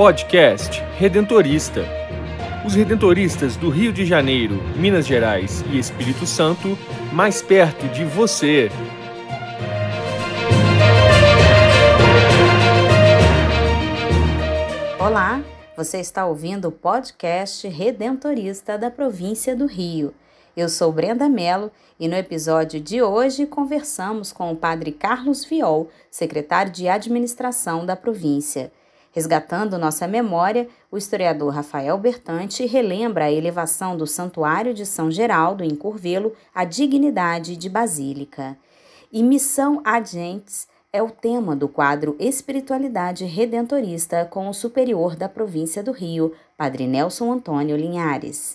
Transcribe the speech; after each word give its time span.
Podcast 0.00 0.80
Redentorista. 0.96 1.84
Os 2.66 2.74
redentoristas 2.74 3.54
do 3.54 3.68
Rio 3.68 3.92
de 3.92 4.06
Janeiro, 4.06 4.54
Minas 4.74 5.06
Gerais 5.06 5.62
e 5.70 5.78
Espírito 5.78 6.24
Santo, 6.24 6.68
mais 7.12 7.42
perto 7.42 7.86
de 7.88 8.06
você. 8.06 8.70
Olá, 14.98 15.44
você 15.76 16.00
está 16.00 16.24
ouvindo 16.24 16.68
o 16.68 16.72
podcast 16.72 17.68
Redentorista 17.68 18.78
da 18.78 18.90
província 18.90 19.54
do 19.54 19.66
Rio. 19.66 20.14
Eu 20.56 20.70
sou 20.70 20.90
Brenda 20.90 21.28
Mello 21.28 21.70
e 21.98 22.08
no 22.08 22.16
episódio 22.16 22.80
de 22.80 23.02
hoje 23.02 23.44
conversamos 23.44 24.32
com 24.32 24.50
o 24.50 24.56
padre 24.56 24.92
Carlos 24.92 25.44
Viol, 25.44 25.90
secretário 26.10 26.72
de 26.72 26.88
administração 26.88 27.84
da 27.84 27.94
província. 27.94 28.72
Resgatando 29.12 29.76
nossa 29.76 30.06
memória, 30.06 30.68
o 30.90 30.96
historiador 30.96 31.52
Rafael 31.52 31.98
Bertante 31.98 32.64
relembra 32.64 33.24
a 33.24 33.32
elevação 33.32 33.96
do 33.96 34.06
Santuário 34.06 34.72
de 34.72 34.86
São 34.86 35.10
Geraldo, 35.10 35.64
em 35.64 35.74
Curvelo, 35.74 36.32
à 36.54 36.64
dignidade 36.64 37.56
de 37.56 37.68
basílica. 37.68 38.56
E 39.12 39.22
missão 39.22 39.80
agentes 39.84 40.68
é 40.92 41.02
o 41.02 41.10
tema 41.10 41.56
do 41.56 41.68
quadro 41.68 42.16
Espiritualidade 42.20 43.24
Redentorista 43.24 44.24
com 44.24 44.48
o 44.48 44.54
superior 44.54 45.16
da 45.16 45.28
província 45.28 45.82
do 45.82 45.90
Rio, 45.90 46.32
Padre 46.56 46.86
Nelson 46.86 47.32
Antônio 47.32 47.76
Linhares. 47.76 48.54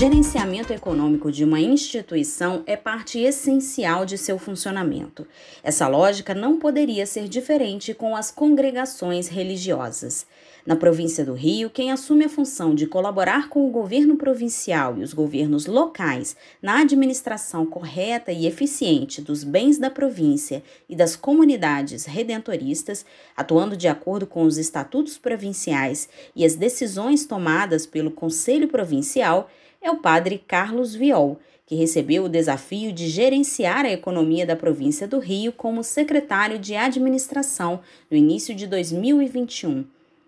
Gerenciamento 0.00 0.72
econômico 0.72 1.30
de 1.30 1.44
uma 1.44 1.60
instituição 1.60 2.62
é 2.64 2.74
parte 2.74 3.18
essencial 3.18 4.06
de 4.06 4.16
seu 4.16 4.38
funcionamento. 4.38 5.26
Essa 5.62 5.86
lógica 5.88 6.34
não 6.34 6.58
poderia 6.58 7.04
ser 7.04 7.28
diferente 7.28 7.92
com 7.92 8.16
as 8.16 8.30
congregações 8.30 9.28
religiosas. 9.28 10.26
Na 10.64 10.74
província 10.74 11.22
do 11.22 11.34
Rio, 11.34 11.68
quem 11.68 11.92
assume 11.92 12.24
a 12.24 12.30
função 12.30 12.74
de 12.74 12.86
colaborar 12.86 13.50
com 13.50 13.66
o 13.66 13.70
governo 13.70 14.16
provincial 14.16 14.96
e 14.96 15.02
os 15.02 15.12
governos 15.12 15.66
locais 15.66 16.34
na 16.62 16.80
administração 16.80 17.66
correta 17.66 18.32
e 18.32 18.46
eficiente 18.46 19.20
dos 19.20 19.44
bens 19.44 19.76
da 19.76 19.90
província 19.90 20.62
e 20.88 20.96
das 20.96 21.14
comunidades 21.14 22.06
redentoristas, 22.06 23.04
atuando 23.36 23.76
de 23.76 23.86
acordo 23.86 24.26
com 24.26 24.44
os 24.44 24.56
estatutos 24.56 25.18
provinciais 25.18 26.08
e 26.34 26.42
as 26.42 26.54
decisões 26.54 27.26
tomadas 27.26 27.84
pelo 27.84 28.10
Conselho 28.10 28.66
Provincial, 28.66 29.50
é 29.82 29.90
o 29.90 29.96
padre 29.96 30.42
Carlos 30.46 30.94
Viol, 30.94 31.38
que 31.64 31.74
recebeu 31.74 32.24
o 32.24 32.28
desafio 32.28 32.92
de 32.92 33.08
gerenciar 33.08 33.84
a 33.84 33.90
economia 33.90 34.44
da 34.44 34.56
província 34.56 35.06
do 35.06 35.18
Rio 35.18 35.52
como 35.52 35.84
secretário 35.84 36.58
de 36.58 36.74
administração 36.74 37.80
no 38.10 38.16
início 38.16 38.54
de 38.54 38.66
2021. 38.66 39.84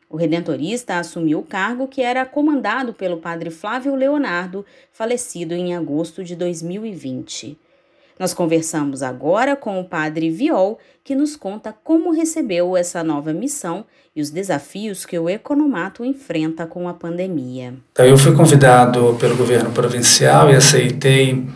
O 0.08 0.17
redentorista 0.17 0.98
assumiu 0.98 1.41
o 1.41 1.45
cargo 1.45 1.89
que 1.89 2.02
era 2.02 2.24
comandado 2.24 2.92
pelo 2.92 3.17
padre 3.17 3.51
Flávio 3.51 3.95
Leonardo, 3.95 4.64
falecido 4.92 5.55
em 5.55 5.74
agosto 5.74 6.23
de 6.23 6.36
2020. 6.36 7.58
Nós 8.22 8.33
conversamos 8.33 9.02
agora 9.02 9.56
com 9.56 9.80
o 9.80 9.84
padre 9.84 10.30
Viol, 10.30 10.78
que 11.02 11.12
nos 11.12 11.34
conta 11.34 11.74
como 11.83 12.12
recebeu 12.12 12.77
essa 12.77 13.02
nova 13.02 13.33
missão 13.33 13.84
e 14.14 14.22
os 14.22 14.30
desafios 14.30 15.05
que 15.05 15.18
o 15.18 15.28
economato 15.28 16.05
enfrenta 16.05 16.64
com 16.64 16.88
a 16.88 16.94
pandemia. 16.94 17.74
Então, 17.90 18.06
eu 18.06 18.16
fui 18.16 18.32
convidado 18.32 19.16
pelo 19.18 19.36
governo 19.36 19.72
provincial 19.72 20.48
e 20.48 20.55
aceitei 20.55 21.48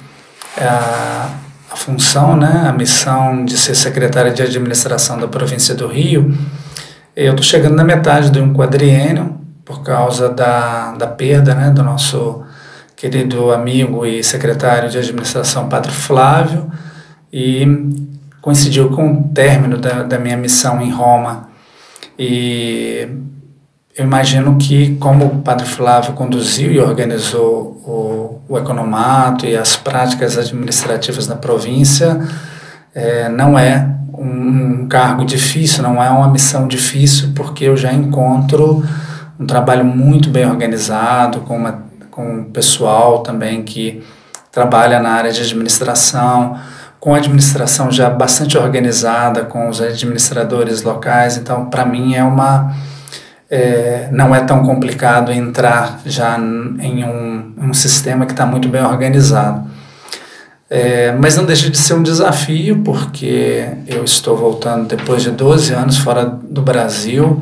a, 0.59 1.39
a 1.71 1.77
função, 1.77 2.37
né, 2.37 2.65
a 2.67 2.73
missão 2.73 3.45
de 3.45 3.57
ser 3.57 3.77
secretário 3.77 4.35
de 4.35 4.43
administração 4.43 5.21
da 5.21 5.29
província 5.29 5.73
do 5.73 5.87
Rio. 5.87 6.37
Eu 7.15 7.31
estou 7.31 7.45
chegando 7.45 7.77
na 7.77 7.85
metade 7.85 8.29
de 8.29 8.41
um 8.41 8.53
quadriênio 8.53 9.39
por 9.65 9.85
causa 9.85 10.29
da, 10.29 10.95
da 10.95 11.07
perda 11.07 11.55
né, 11.55 11.71
do 11.71 11.85
nosso 11.85 12.45
querido 12.97 13.53
amigo 13.53 14.07
e 14.07 14.25
secretário 14.25 14.89
de 14.89 14.97
administração, 14.97 15.69
Padre 15.69 15.93
Flávio, 15.93 16.73
e 17.31 17.67
coincidiu 18.41 18.89
com 18.89 19.13
o 19.13 19.25
término 19.35 19.77
da, 19.77 20.03
da 20.03 20.19
minha 20.19 20.37
missão 20.37 20.81
em 20.81 20.91
Roma. 20.91 21.51
E 22.19 23.07
eu 23.95 24.05
imagino 24.05 24.57
que, 24.57 24.97
como 24.97 25.27
o 25.27 25.39
Padre 25.43 25.67
Flávio 25.67 26.15
conduziu 26.15 26.73
e 26.73 26.81
organizou 26.81 27.83
o, 27.85 28.41
o 28.49 28.59
economato 28.59 29.45
e 29.45 29.55
as 29.55 29.77
práticas 29.77 30.39
administrativas 30.39 31.29
na 31.29 31.37
província, 31.37 32.19
é, 32.95 33.29
não 33.29 33.59
é 33.59 33.95
um 34.15 34.87
cargo 34.89 35.27
difícil, 35.27 35.83
não 35.83 36.03
é 36.03 36.09
uma 36.09 36.29
missão 36.29 36.67
difícil, 36.67 37.33
porque 37.35 37.65
eu 37.65 37.77
já 37.77 37.93
encontro 37.93 38.83
um 39.39 39.47
trabalho 39.47 39.85
muito 39.85 40.31
bem 40.31 40.47
organizado, 40.47 41.41
com 41.41 41.59
uma 41.59 41.86
com 42.17 42.41
o 42.41 42.45
pessoal 42.47 43.19
também 43.19 43.63
que 43.63 44.03
trabalha 44.51 44.99
na 44.99 45.11
área 45.11 45.31
de 45.31 45.43
administração, 45.43 46.59
com 46.99 47.15
a 47.15 47.19
administração 47.19 47.93
já 47.93 48.09
bastante 48.09 48.57
organizada, 48.57 49.45
com 49.45 49.69
os 49.69 49.83
administradores 49.83 50.83
locais. 50.83 51.37
Então, 51.37 51.67
para 51.67 51.85
mim, 51.85 52.15
é 52.15 52.25
uma. 52.25 52.75
É, 53.51 54.09
não 54.11 54.35
é 54.35 54.41
tão 54.41 54.65
complicado 54.65 55.31
entrar 55.31 56.01
já 56.07 56.37
em 56.39 57.05
um, 57.05 57.55
um 57.59 57.75
sistema 57.75 58.25
que 58.25 58.33
está 58.33 58.47
muito 58.47 58.67
bem 58.67 58.83
organizado. 58.83 59.69
É, 60.69 61.13
mas 61.13 61.37
não 61.37 61.45
deixa 61.45 61.71
de 61.71 61.79
ser 61.79 61.95
um 61.95 62.03
desafio, 62.03 62.83
porque 62.83 63.69
eu 63.87 64.03
estou 64.03 64.37
voltando 64.37 64.89
depois 64.89 65.23
de 65.23 65.31
12 65.31 65.73
anos 65.75 65.99
fora 65.99 66.25
do 66.25 66.61
Brasil 66.63 67.41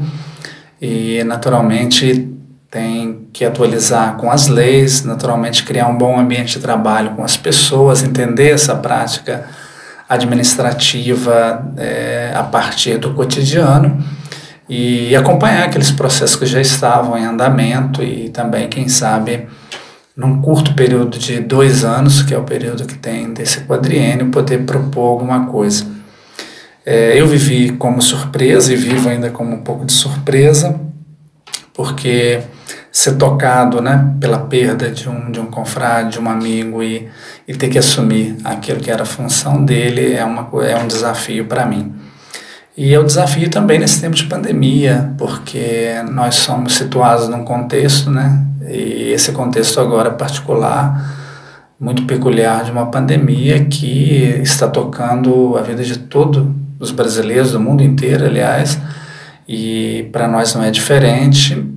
e, 0.82 1.22
naturalmente, 1.24 2.28
tem 2.70 3.23
que 3.34 3.44
atualizar 3.44 4.16
com 4.16 4.30
as 4.30 4.46
leis, 4.46 5.02
naturalmente 5.02 5.64
criar 5.64 5.88
um 5.88 5.98
bom 5.98 6.16
ambiente 6.18 6.56
de 6.56 6.60
trabalho 6.60 7.10
com 7.16 7.24
as 7.24 7.36
pessoas, 7.36 8.04
entender 8.04 8.50
essa 8.50 8.76
prática 8.76 9.44
administrativa 10.08 11.66
é, 11.76 12.32
a 12.32 12.44
partir 12.44 12.96
do 12.96 13.12
cotidiano 13.12 13.98
e 14.68 15.16
acompanhar 15.16 15.64
aqueles 15.64 15.90
processos 15.90 16.36
que 16.36 16.46
já 16.46 16.60
estavam 16.60 17.18
em 17.18 17.24
andamento 17.24 18.04
e 18.04 18.28
também, 18.28 18.68
quem 18.68 18.88
sabe, 18.88 19.48
num 20.16 20.40
curto 20.40 20.72
período 20.74 21.18
de 21.18 21.40
dois 21.40 21.84
anos, 21.84 22.22
que 22.22 22.32
é 22.32 22.38
o 22.38 22.44
período 22.44 22.86
que 22.86 22.94
tem 22.94 23.34
desse 23.34 23.62
quadriênio, 23.62 24.30
poder 24.30 24.58
propor 24.64 25.08
alguma 25.08 25.46
coisa. 25.46 25.84
É, 26.86 27.20
eu 27.20 27.26
vivi 27.26 27.72
como 27.72 28.00
surpresa 28.00 28.72
e 28.72 28.76
vivo 28.76 29.08
ainda 29.08 29.28
como 29.30 29.56
um 29.56 29.62
pouco 29.62 29.84
de 29.84 29.92
surpresa, 29.92 30.78
porque 31.72 32.40
ser 32.94 33.16
tocado 33.16 33.80
né, 33.80 34.14
pela 34.20 34.38
perda 34.38 34.88
de 34.88 35.08
um, 35.08 35.32
de 35.32 35.40
um 35.40 35.46
confrade, 35.46 36.12
de 36.12 36.20
um 36.20 36.30
amigo 36.30 36.80
e, 36.80 37.08
e 37.46 37.52
ter 37.52 37.68
que 37.68 37.76
assumir 37.76 38.36
aquilo 38.44 38.78
que 38.78 38.88
era 38.88 39.02
a 39.02 39.06
função 39.06 39.64
dele 39.64 40.14
é, 40.14 40.24
uma, 40.24 40.48
é 40.64 40.76
um 40.76 40.86
desafio 40.86 41.46
para 41.46 41.66
mim. 41.66 41.92
E 42.76 42.94
é 42.94 43.00
um 43.00 43.04
desafio 43.04 43.50
também 43.50 43.80
nesse 43.80 44.00
tempo 44.00 44.14
de 44.14 44.24
pandemia, 44.26 45.12
porque 45.18 45.88
nós 46.12 46.36
somos 46.36 46.76
situados 46.76 47.28
num 47.28 47.44
contexto, 47.44 48.12
né, 48.12 48.46
e 48.70 49.10
esse 49.12 49.32
contexto 49.32 49.80
agora 49.80 50.12
particular, 50.12 51.74
muito 51.80 52.04
peculiar 52.04 52.62
de 52.62 52.70
uma 52.70 52.86
pandemia 52.86 53.64
que 53.64 54.38
está 54.40 54.68
tocando 54.68 55.58
a 55.58 55.62
vida 55.62 55.82
de 55.82 55.98
todos 55.98 56.46
os 56.78 56.92
brasileiros, 56.92 57.50
do 57.50 57.58
mundo 57.58 57.82
inteiro, 57.82 58.24
aliás, 58.24 58.78
e 59.48 60.08
para 60.12 60.28
nós 60.28 60.54
não 60.54 60.62
é 60.62 60.70
diferente 60.70 61.73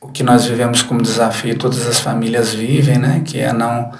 o 0.00 0.08
que 0.08 0.22
nós 0.22 0.46
vivemos 0.46 0.82
como 0.82 1.02
desafio, 1.02 1.58
todas 1.58 1.86
as 1.86 2.00
famílias 2.00 2.54
vivem, 2.54 2.96
né, 2.96 3.20
que 3.22 3.38
é 3.38 3.52
não, 3.52 3.90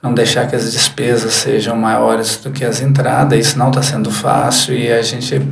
não 0.00 0.14
deixar 0.14 0.46
que 0.46 0.54
as 0.54 0.70
despesas 0.70 1.34
sejam 1.34 1.76
maiores 1.76 2.36
do 2.36 2.52
que 2.52 2.64
as 2.64 2.80
entradas, 2.80 3.38
isso 3.38 3.58
não 3.58 3.68
está 3.68 3.82
sendo 3.82 4.10
fácil 4.10 4.74
e 4.74 4.92
a 4.92 5.02
gente 5.02 5.42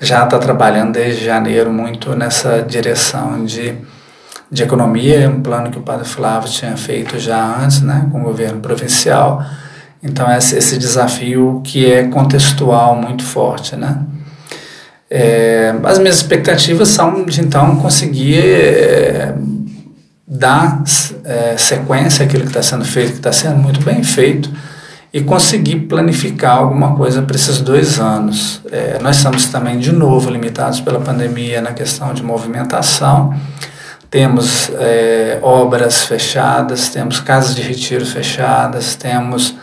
já 0.00 0.22
está 0.22 0.38
trabalhando 0.38 0.92
desde 0.92 1.24
janeiro 1.24 1.72
muito 1.72 2.14
nessa 2.14 2.62
direção 2.62 3.44
de, 3.44 3.74
de 4.50 4.62
economia, 4.62 5.28
um 5.28 5.42
plano 5.42 5.70
que 5.70 5.78
o 5.78 5.82
padre 5.82 6.06
Flávio 6.06 6.48
tinha 6.48 6.76
feito 6.76 7.18
já 7.18 7.58
antes, 7.60 7.80
né, 7.80 8.08
com 8.12 8.20
o 8.20 8.24
governo 8.24 8.60
provincial, 8.60 9.44
então 10.00 10.30
esse, 10.32 10.56
esse 10.56 10.78
desafio 10.78 11.60
que 11.64 11.90
é 11.92 12.06
contextual 12.06 12.94
muito 12.94 13.24
forte, 13.24 13.74
né. 13.74 14.00
É, 15.16 15.72
as 15.84 16.00
minhas 16.00 16.16
expectativas 16.16 16.88
são 16.88 17.24
de 17.24 17.40
então 17.40 17.76
conseguir 17.76 18.44
é, 18.44 19.32
dar 20.26 20.82
é, 21.22 21.54
sequência 21.56 22.24
àquilo 22.24 22.42
que 22.42 22.48
está 22.48 22.64
sendo 22.64 22.84
feito, 22.84 23.12
que 23.12 23.18
está 23.18 23.30
sendo 23.30 23.58
muito 23.58 23.80
bem 23.84 24.02
feito, 24.02 24.50
e 25.12 25.20
conseguir 25.20 25.82
planificar 25.82 26.56
alguma 26.56 26.96
coisa 26.96 27.22
para 27.22 27.36
esses 27.36 27.60
dois 27.60 28.00
anos. 28.00 28.60
É, 28.72 28.98
nós 29.00 29.18
estamos 29.18 29.46
também, 29.46 29.78
de 29.78 29.92
novo, 29.92 30.28
limitados 30.28 30.80
pela 30.80 30.98
pandemia 30.98 31.60
na 31.60 31.72
questão 31.72 32.12
de 32.12 32.20
movimentação, 32.20 33.32
temos 34.10 34.68
é, 34.80 35.38
obras 35.42 36.06
fechadas, 36.06 36.88
temos 36.88 37.20
casas 37.20 37.54
de 37.54 37.62
retiro 37.62 38.04
fechadas, 38.04 38.96
temos 38.96 39.54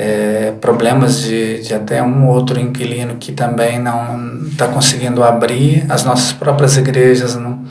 é, 0.00 0.52
problemas 0.60 1.22
de, 1.22 1.60
de 1.62 1.74
até 1.74 2.00
um 2.00 2.28
outro 2.28 2.60
inquilino 2.60 3.16
que 3.16 3.32
também 3.32 3.80
não 3.80 4.44
está 4.46 4.68
conseguindo 4.68 5.24
abrir, 5.24 5.84
as 5.88 6.04
nossas 6.04 6.32
próprias 6.32 6.76
igrejas, 6.76 7.34
não, 7.34 7.64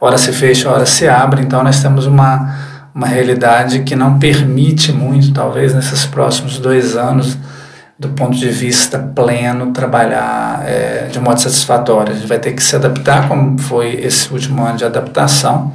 hora 0.00 0.18
se 0.18 0.32
fecha, 0.32 0.68
hora 0.68 0.86
se 0.86 1.06
abre, 1.06 1.42
então 1.42 1.62
nós 1.62 1.80
temos 1.80 2.06
uma 2.06 2.72
uma 2.94 3.06
realidade 3.06 3.80
que 3.80 3.96
não 3.96 4.18
permite 4.18 4.92
muito, 4.92 5.32
talvez 5.32 5.74
nesses 5.74 6.04
próximos 6.04 6.58
dois 6.58 6.94
anos, 6.94 7.38
do 7.98 8.10
ponto 8.10 8.36
de 8.36 8.50
vista 8.50 8.98
pleno, 8.98 9.72
trabalhar 9.72 10.62
é, 10.66 11.08
de 11.10 11.18
modo 11.18 11.40
satisfatório. 11.40 12.12
A 12.12 12.16
gente 12.16 12.26
vai 12.26 12.38
ter 12.38 12.52
que 12.52 12.62
se 12.62 12.76
adaptar, 12.76 13.28
como 13.28 13.58
foi 13.58 13.94
esse 13.94 14.30
último 14.32 14.62
ano 14.62 14.76
de 14.76 14.84
adaptação. 14.84 15.72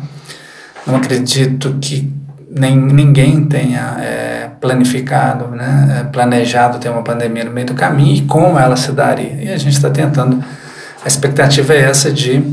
Não 0.86 0.96
acredito 0.96 1.76
que 1.82 2.14
nem, 2.50 2.76
ninguém 2.76 3.46
tenha 3.46 3.98
é, 4.00 4.27
planificado, 4.60 5.48
né, 5.48 6.00
é, 6.00 6.04
planejado 6.06 6.80
ter 6.80 6.90
uma 6.90 7.04
pandemia 7.04 7.44
no 7.44 7.52
meio 7.52 7.68
do 7.68 7.74
caminho 7.74 8.16
e 8.16 8.22
como 8.22 8.58
ela 8.58 8.76
se 8.76 8.92
daria. 8.92 9.34
E 9.42 9.50
a 9.50 9.58
gente 9.58 9.76
está 9.76 9.90
tentando, 9.90 10.44
a 11.04 11.08
expectativa 11.08 11.74
é 11.74 11.82
essa 11.82 12.12
de 12.12 12.44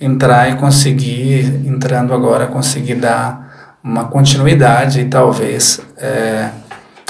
entrar 0.00 0.50
e 0.50 0.56
conseguir, 0.56 1.62
entrando 1.66 2.14
agora, 2.14 2.46
conseguir 2.46 2.94
dar 2.94 3.78
uma 3.82 4.04
continuidade 4.04 5.00
e 5.00 5.04
talvez 5.06 5.80
é, 5.98 6.48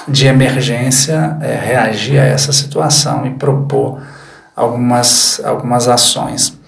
de 0.08 0.26
emergência 0.26 1.36
é, 1.40 1.54
reagir 1.56 2.18
a 2.18 2.24
essa 2.24 2.52
situação 2.52 3.26
e 3.26 3.30
propor 3.30 4.00
algumas, 4.56 5.40
algumas 5.44 5.88
ações. 5.88 6.58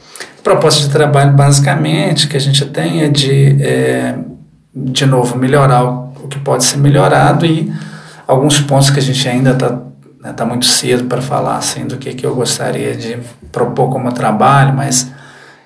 proposta 0.43 0.83
de 0.83 0.91
trabalho, 0.91 1.33
basicamente, 1.33 2.27
que 2.27 2.37
a 2.37 2.41
gente 2.41 2.65
tem 2.67 3.03
é 3.03 3.09
de, 3.09 3.63
é, 3.63 4.15
de 4.75 5.07
novo, 5.07 5.37
melhorar 5.37 5.85
o 5.85 6.12
que 6.29 6.39
pode 6.39 6.65
ser 6.65 6.79
melhorado 6.79 7.47
e 7.47 7.73
alguns 8.27 8.61
pontos 8.61 8.91
que 8.91 8.99
a 8.99 9.03
gente 9.03 9.29
ainda 9.29 9.51
está 9.51 9.79
né, 10.23 10.33
tá 10.33 10.45
muito 10.45 10.67
cedo 10.67 11.05
para 11.05 11.21
falar 11.21 11.57
assim, 11.57 11.87
do 11.87 11.97
que, 11.97 12.15
que 12.15 12.25
eu 12.25 12.35
gostaria 12.35 12.97
de 12.97 13.19
propor 13.51 13.91
como 13.91 14.13
trabalho, 14.13 14.75
mas 14.75 15.11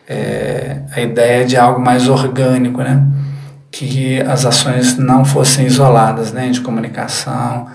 é, 0.08 0.78
a 0.94 1.00
ideia 1.00 1.44
de 1.44 1.56
algo 1.56 1.80
mais 1.80 2.08
orgânico, 2.08 2.80
né? 2.82 3.02
que 3.70 4.20
as 4.22 4.46
ações 4.46 4.96
não 4.96 5.24
fossem 5.24 5.66
isoladas, 5.66 6.32
nem 6.32 6.50
de 6.50 6.60
comunicação, 6.62 7.66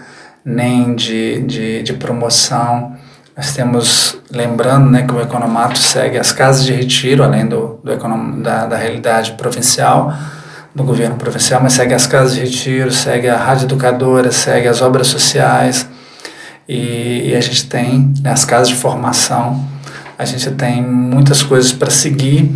nem 0.43 0.95
de, 0.95 1.41
de, 1.41 1.83
de 1.83 1.93
promoção. 1.93 2.95
Nós 3.37 3.53
temos, 3.53 4.17
lembrando 4.31 4.89
né, 4.89 5.03
que 5.03 5.13
o 5.13 5.21
Economato 5.21 5.77
segue 5.77 6.17
as 6.17 6.31
casas 6.31 6.65
de 6.65 6.73
retiro, 6.73 7.23
além 7.23 7.45
do, 7.45 7.79
do 7.83 7.91
econom, 7.91 8.41
da, 8.41 8.65
da 8.65 8.77
realidade 8.77 9.33
provincial, 9.33 10.13
do 10.73 10.83
governo 10.83 11.15
provincial, 11.15 11.61
mas 11.61 11.73
segue 11.73 11.93
as 11.93 12.07
casas 12.07 12.35
de 12.35 12.41
retiro, 12.41 12.91
segue 12.91 13.27
a 13.27 13.37
rádio 13.37 13.65
educadora, 13.65 14.31
segue 14.31 14.67
as 14.67 14.81
obras 14.81 15.07
sociais, 15.07 15.87
e, 16.67 17.29
e 17.29 17.35
a 17.35 17.41
gente 17.41 17.67
tem 17.67 18.13
né, 18.21 18.31
as 18.31 18.45
casas 18.45 18.69
de 18.69 18.75
formação, 18.75 19.65
a 20.17 20.23
gente 20.23 20.49
tem 20.51 20.81
muitas 20.81 21.43
coisas 21.43 21.73
para 21.73 21.89
seguir 21.89 22.51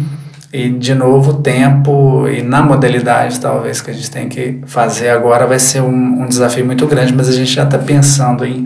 e, 0.53 0.69
de 0.69 0.95
novo, 0.95 1.33
tempo 1.33 2.27
e 2.29 2.41
na 2.41 2.62
modalidade, 2.62 3.41
talvez, 3.41 3.81
que 3.81 3.91
a 3.91 3.94
gente 3.94 4.09
tem 4.09 4.29
que 4.29 4.61
fazer 4.65 5.09
agora 5.09 5.45
vai 5.45 5.59
ser 5.59 5.81
um, 5.81 6.23
um 6.23 6.27
desafio 6.27 6.65
muito 6.65 6.88
grande, 6.88 7.13
mas 7.13 7.27
a 7.27 7.33
gente 7.33 7.51
já 7.51 7.63
está 7.63 7.77
pensando 7.77 8.45
em, 8.45 8.65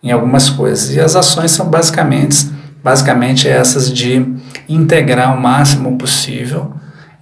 em 0.00 0.12
algumas 0.12 0.48
coisas. 0.48 0.94
E 0.94 1.00
as 1.00 1.16
ações 1.16 1.50
são 1.50 1.68
basicamente, 1.68 2.48
basicamente 2.84 3.48
essas 3.48 3.92
de 3.92 4.24
integrar 4.68 5.36
o 5.36 5.40
máximo 5.40 5.98
possível 5.98 6.72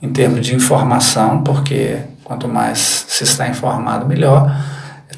em 0.01 0.13
termos 0.13 0.45
de 0.45 0.55
informação, 0.55 1.43
porque 1.43 1.99
quanto 2.23 2.49
mais 2.49 3.05
se 3.09 3.25
está 3.25 3.49
informado, 3.49 4.07
melhor. 4.07 4.55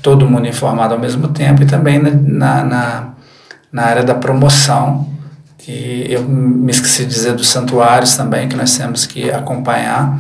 Todo 0.03 0.29
mundo 0.29 0.47
informado 0.47 0.95
ao 0.95 1.01
mesmo 1.01 1.29
tempo 1.29 1.63
e 1.63 1.67
também 1.67 1.99
na, 1.99 2.63
na, 2.65 3.09
na 3.73 3.83
área 3.83 4.05
da 4.05 4.15
promoção 4.15 5.09
que 5.59 6.07
eu 6.09 6.23
me 6.23 6.71
esqueci 6.71 7.05
de 7.05 7.11
dizer 7.11 7.35
dos 7.35 7.49
santuários 7.49 8.17
também, 8.17 8.49
que 8.49 8.57
nós 8.57 8.77
temos 8.77 9.05
que 9.05 9.31
acompanhar. 9.31 10.19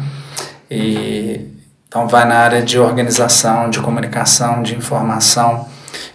E, 0.70 1.46
então, 1.88 2.06
vai 2.06 2.26
na 2.26 2.34
área 2.34 2.60
de 2.60 2.78
organização, 2.78 3.70
de 3.70 3.80
comunicação, 3.80 4.62
de 4.62 4.74
informação 4.74 5.66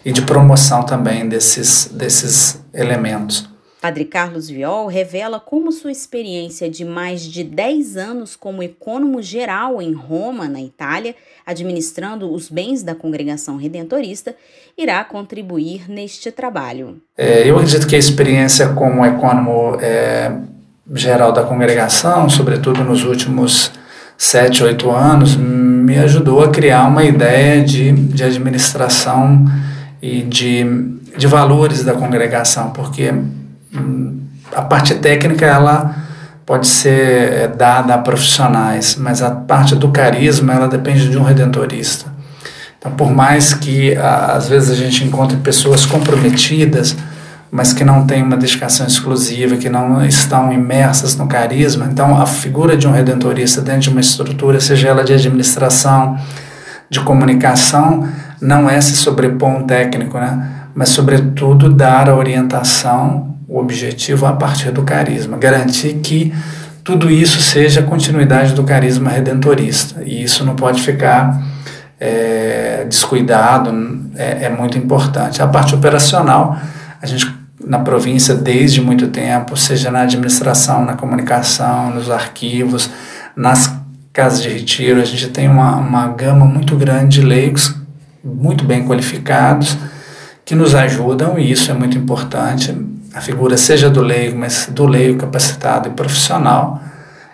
e 0.06 0.12
de 0.12 0.22
promoção 0.22 0.84
também 0.84 1.28
desses, 1.28 1.90
desses 1.92 2.62
elementos. 2.74 3.50
Padre 3.84 4.06
Carlos 4.06 4.48
Viol 4.48 4.88
revela 4.88 5.42
como 5.42 5.70
sua 5.70 5.92
experiência 5.92 6.70
de 6.70 6.86
mais 6.86 7.22
de 7.22 7.44
10 7.44 7.98
anos 7.98 8.34
como 8.34 8.64
econômico 8.64 9.22
geral 9.22 9.82
em 9.82 9.92
Roma, 9.92 10.48
na 10.48 10.62
Itália, 10.62 11.14
administrando 11.46 12.32
os 12.32 12.50
bens 12.50 12.82
da 12.82 12.96
congregação 12.96 13.58
redentorista, 13.58 14.38
irá 14.78 15.04
contribuir 15.04 15.92
neste 15.92 16.32
trabalho. 16.32 17.02
É, 17.18 17.46
eu 17.46 17.58
acredito 17.58 17.86
que 17.86 17.94
a 17.94 18.00
experiência 18.00 18.70
como 18.70 19.06
econômico 19.06 19.78
é, 19.82 20.32
geral 20.94 21.34
da 21.34 21.44
congregação, 21.44 22.30
sobretudo 22.30 22.86
nos 22.86 23.04
últimos 23.04 23.70
sete, 24.18 24.64
oito 24.64 24.92
anos, 24.92 25.36
me 25.36 26.00
ajudou 26.00 26.42
a 26.42 26.50
criar 26.50 26.88
uma 26.88 27.04
ideia 27.04 27.62
de, 27.62 27.92
de 27.92 28.24
administração 28.24 29.46
e 30.02 30.22
de, 30.22 30.64
de 31.18 31.28
valores 31.28 31.84
da 31.84 31.94
congregação, 31.94 32.70
porque 32.70 33.12
a 34.56 34.62
parte 34.62 34.96
técnica 34.96 35.46
ela 35.46 35.96
pode 36.46 36.68
ser 36.68 37.34
é, 37.34 37.48
dada 37.48 37.94
a 37.94 37.98
profissionais, 37.98 38.96
mas 39.00 39.22
a 39.22 39.32
parte 39.32 39.76
do 39.76 39.90
carisma 39.90 40.54
ela 40.54 40.68
depende 40.68 41.10
de 41.10 41.18
um 41.18 41.24
redentorista. 41.24 42.12
Então, 42.78 42.92
por 42.92 43.12
mais 43.12 43.54
que 43.54 43.96
às 43.96 44.50
vezes 44.50 44.70
a 44.70 44.76
gente 44.76 45.06
encontre 45.06 45.38
pessoas 45.38 45.86
comprometidas, 45.86 46.96
mas 47.50 47.72
que 47.72 47.86
não 47.86 48.06
têm 48.06 48.24
uma 48.24 48.36
dedicação 48.36 48.86
exclusiva, 48.86 49.56
que 49.56 49.70
não 49.70 50.04
estão 50.06 50.52
imersas 50.52 51.16
no 51.16 51.28
carisma, 51.28 51.88
então 51.90 52.20
a 52.20 52.26
figura 52.26 52.76
de 52.76 52.88
um 52.88 52.92
redentorista 52.92 53.62
dentro 53.62 53.82
de 53.82 53.90
uma 53.90 54.02
estrutura, 54.02 54.60
seja 54.60 54.90
ela 54.90 55.04
de 55.04 55.14
administração, 55.14 56.18
de 56.90 57.00
comunicação, 57.00 58.08
não 58.42 58.70
é 58.70 58.82
se 58.82 58.98
sobrepor 58.98 59.50
um 59.50 59.64
técnico, 59.66 60.18
né? 60.18 60.50
mas 60.76 60.90
sobretudo 60.90 61.70
dar 61.70 62.10
a 62.10 62.16
orientação 62.16 63.38
o 63.54 63.60
objetivo 63.60 64.26
a 64.26 64.34
partir 64.34 64.72
do 64.72 64.82
carisma, 64.82 65.38
garantir 65.38 66.00
que 66.02 66.34
tudo 66.84 67.12
isso 67.12 67.40
seja 67.40 67.84
continuidade 67.84 68.54
do 68.54 68.64
carisma 68.64 69.12
redentorista. 69.12 70.02
E 70.04 70.24
isso 70.24 70.44
não 70.44 70.56
pode 70.56 70.82
ficar 70.82 71.40
é, 72.00 72.84
descuidado, 72.90 73.72
é, 74.16 74.46
é, 74.46 74.50
muito 74.50 74.76
importante. 74.76 75.40
A 75.40 75.48
parte 75.48 75.76
operacional, 75.76 76.58
a 77.00 77.06
gente 77.06 77.32
na 77.64 77.78
província 77.78 78.34
desde 78.34 78.82
muito 78.82 79.08
tempo, 79.10 79.56
seja 79.56 79.92
na 79.92 80.02
administração, 80.02 80.84
na 80.84 80.96
comunicação, 80.96 81.92
nos 81.92 82.10
arquivos, 82.10 82.90
nas 83.36 83.72
casas 84.12 84.42
de 84.42 84.50
retiro, 84.50 85.00
a 85.00 85.06
gente 85.06 85.28
tem 85.28 85.48
uma, 85.48 85.76
uma 85.76 86.08
gama 86.08 86.44
muito 86.44 86.76
grande 86.76 87.22
de 87.22 87.26
leigos 87.26 87.76
muito 88.24 88.66
bem 88.66 88.84
qualificados 88.86 89.78
que 90.44 90.56
nos 90.56 90.74
ajudam 90.74 91.38
e 91.38 91.52
isso 91.52 91.70
é 91.70 91.74
muito 91.74 91.98
importante 91.98 92.76
a 93.14 93.22
figura 93.22 93.56
seja 93.58 93.90
do 93.90 94.02
leigo, 94.02 94.38
mas 94.38 94.68
do 94.72 94.86
leigo 94.86 95.20
capacitado 95.20 95.90
e 95.90 95.92
profissional, 95.92 96.82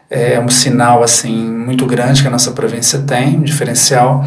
é 0.09 0.39
um 0.39 0.50
sinal 0.50 1.03
assim 1.03 1.33
muito 1.50 1.86
grande 1.86 2.21
que 2.21 2.27
a 2.27 2.31
nossa 2.31 2.51
província 2.51 3.00
tem, 3.00 3.38
um 3.38 3.43
diferencial, 3.43 4.25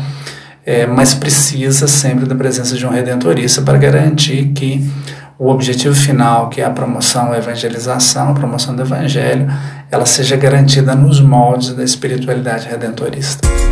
é, 0.64 0.86
mas 0.86 1.12
precisa 1.12 1.88
sempre 1.88 2.24
da 2.24 2.34
presença 2.34 2.76
de 2.76 2.86
um 2.86 2.90
redentorista 2.90 3.60
para 3.62 3.76
garantir 3.76 4.52
que 4.54 4.88
o 5.38 5.48
objetivo 5.48 5.94
final, 5.94 6.48
que 6.48 6.60
é 6.60 6.64
a 6.64 6.70
promoção, 6.70 7.32
a 7.32 7.38
evangelização, 7.38 8.30
a 8.30 8.34
promoção 8.34 8.76
do 8.76 8.82
evangelho, 8.82 9.52
ela 9.90 10.06
seja 10.06 10.36
garantida 10.36 10.94
nos 10.94 11.20
moldes 11.20 11.74
da 11.74 11.82
espiritualidade 11.82 12.68
redentorista. 12.68 13.71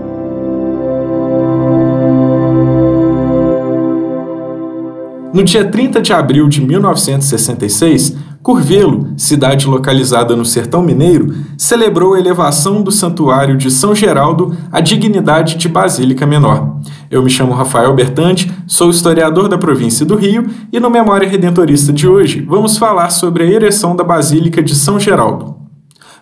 No 5.33 5.43
dia 5.45 5.63
30 5.63 6.01
de 6.01 6.11
abril 6.11 6.49
de 6.49 6.59
1966, 6.59 8.17
Curvelo, 8.43 9.13
cidade 9.15 9.65
localizada 9.65 10.35
no 10.35 10.43
sertão 10.43 10.81
mineiro, 10.81 11.33
celebrou 11.57 12.15
a 12.15 12.19
elevação 12.19 12.81
do 12.81 12.91
santuário 12.91 13.55
de 13.55 13.71
São 13.71 13.95
Geraldo 13.95 14.57
à 14.71 14.81
dignidade 14.81 15.55
de 15.55 15.69
Basílica 15.69 16.25
Menor. 16.25 16.79
Eu 17.09 17.23
me 17.23 17.29
chamo 17.29 17.53
Rafael 17.53 17.93
Bertante, 17.95 18.51
sou 18.67 18.89
historiador 18.89 19.47
da 19.47 19.57
província 19.57 20.05
do 20.05 20.15
Rio 20.15 20.49
e 20.73 20.79
no 20.81 20.89
Memória 20.89 21.29
Redentorista 21.29 21.93
de 21.93 22.07
hoje 22.07 22.41
vamos 22.41 22.77
falar 22.77 23.09
sobre 23.09 23.43
a 23.43 23.49
ereção 23.49 23.95
da 23.95 24.03
Basílica 24.03 24.61
de 24.61 24.75
São 24.75 24.99
Geraldo. 24.99 25.55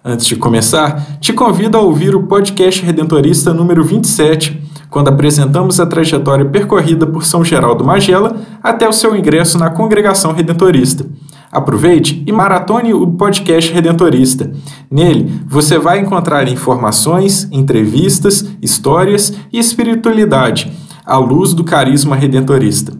Antes 0.05 0.27
de 0.27 0.35
começar, 0.35 1.17
te 1.19 1.33
convido 1.33 1.77
a 1.77 1.81
ouvir 1.81 2.15
o 2.15 2.23
podcast 2.23 2.85
Redentorista 2.85 3.53
número 3.53 3.83
27, 3.83 4.68
quando 4.89 5.09
apresentamos 5.09 5.79
a 5.79 5.85
trajetória 5.85 6.45
percorrida 6.45 7.05
por 7.05 7.23
São 7.23 7.43
Geraldo 7.43 7.83
Magela 7.83 8.37
até 8.61 8.87
o 8.87 8.93
seu 8.93 9.15
ingresso 9.15 9.57
na 9.57 9.69
congregação 9.69 10.31
redentorista. 10.31 11.05
Aproveite 11.51 12.23
e 12.27 12.31
maratone 12.31 12.93
o 12.93 13.07
podcast 13.07 13.73
Redentorista. 13.73 14.51
Nele, 14.89 15.41
você 15.47 15.79
vai 15.79 15.99
encontrar 15.99 16.47
informações, 16.47 17.47
entrevistas, 17.51 18.45
histórias 18.61 19.33
e 19.51 19.57
espiritualidade 19.57 20.71
à 21.03 21.17
luz 21.17 21.53
do 21.55 21.63
carisma 21.63 22.15
redentorista. 22.15 22.93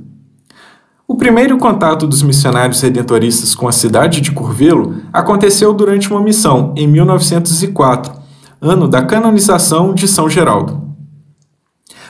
O 1.08 1.16
primeiro 1.16 1.58
contato 1.58 2.08
dos 2.08 2.24
missionários 2.24 2.82
redentoristas 2.82 3.54
com 3.54 3.68
a 3.68 3.72
cidade 3.72 4.20
de 4.20 4.32
Curvelo 4.32 4.96
aconteceu 5.14 5.74
durante 5.74 6.10
uma 6.10 6.22
missão 6.22 6.74
em 6.76 6.88
1904, 6.88 8.14
ano 8.60 8.88
da 8.88 9.04
canonização 9.04 9.94
de 9.94 10.08
São 10.08 10.28
Geraldo. 10.28 10.89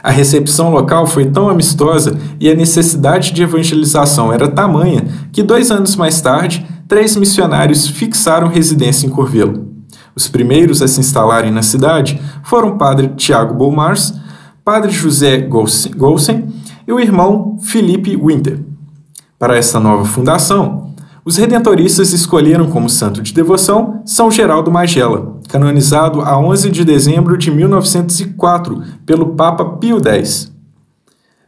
A 0.01 0.11
recepção 0.11 0.71
local 0.71 1.05
foi 1.05 1.25
tão 1.25 1.49
amistosa 1.49 2.17
e 2.39 2.49
a 2.49 2.55
necessidade 2.55 3.33
de 3.33 3.43
evangelização 3.43 4.31
era 4.31 4.47
tamanha 4.47 5.05
que, 5.31 5.43
dois 5.43 5.71
anos 5.71 5.95
mais 5.95 6.21
tarde, 6.21 6.65
três 6.87 7.15
missionários 7.15 7.87
fixaram 7.87 8.47
residência 8.47 9.05
em 9.05 9.09
Curvelo. 9.09 9.67
Os 10.15 10.27
primeiros 10.27 10.81
a 10.81 10.87
se 10.87 10.99
instalarem 10.99 11.51
na 11.51 11.61
cidade 11.61 12.19
foram 12.43 12.69
o 12.69 12.77
padre 12.77 13.09
Tiago 13.15 13.53
Bolmars, 13.53 14.13
padre 14.65 14.91
José 14.91 15.37
Golsen 15.37 16.47
e 16.87 16.91
o 16.91 16.99
irmão 16.99 17.57
Felipe 17.61 18.15
Winter. 18.15 18.59
Para 19.37 19.57
essa 19.57 19.79
nova 19.79 20.05
fundação, 20.05 20.88
os 21.29 21.37
redentoristas 21.37 22.11
escolheram 22.11 22.71
como 22.71 22.89
santo 22.89 23.21
de 23.21 23.31
devoção 23.31 24.01
São 24.03 24.31
Geraldo 24.31 24.71
Magela, 24.71 25.35
canonizado 25.47 26.21
a 26.21 26.35
11 26.39 26.71
de 26.71 26.83
dezembro 26.83 27.37
de 27.37 27.51
1904 27.51 28.81
pelo 29.05 29.35
Papa 29.35 29.63
Pio 29.77 30.01
X. 30.03 30.51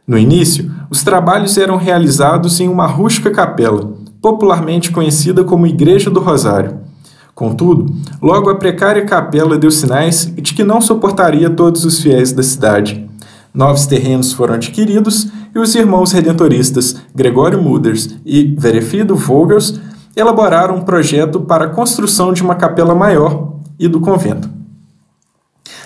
No 0.06 0.16
início, 0.16 0.70
os 0.88 1.02
trabalhos 1.02 1.58
eram 1.58 1.76
realizados 1.76 2.60
em 2.60 2.68
uma 2.68 2.86
rústica 2.86 3.28
capela, 3.32 3.92
popularmente 4.20 4.92
conhecida 4.92 5.42
como 5.42 5.66
Igreja 5.66 6.08
do 6.08 6.20
Rosário. 6.20 6.78
Contudo, 7.34 7.92
logo 8.22 8.50
a 8.50 8.54
precária 8.54 9.04
capela 9.04 9.58
deu 9.58 9.72
sinais 9.72 10.32
de 10.36 10.54
que 10.54 10.62
não 10.62 10.80
suportaria 10.80 11.50
todos 11.50 11.84
os 11.84 12.00
fiéis 12.00 12.30
da 12.30 12.44
cidade. 12.44 13.04
Novos 13.52 13.84
terrenos 13.86 14.32
foram 14.32 14.54
adquiridos 14.54 15.26
e 15.54 15.58
os 15.58 15.74
irmãos 15.74 16.12
redentoristas 16.12 16.96
Gregório 17.14 17.60
Muders 17.60 18.16
e 18.24 18.54
Verefido 18.58 19.14
Vogels 19.14 19.80
elaboraram 20.16 20.76
um 20.76 20.82
projeto 20.82 21.40
para 21.40 21.66
a 21.66 21.70
construção 21.70 22.32
de 22.32 22.42
uma 22.42 22.54
capela 22.54 22.94
maior 22.94 23.54
e 23.78 23.88
do 23.88 24.00
convento. 24.00 24.48